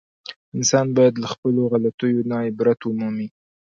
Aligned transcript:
انسان 0.57 0.87
باید 0.97 1.15
له 1.23 1.27
خپلو 1.33 1.61
غلطیو 1.71 2.27
نه 2.29 2.37
عبرت 2.47 2.79
و 2.83 2.95
مومي. 2.99 3.27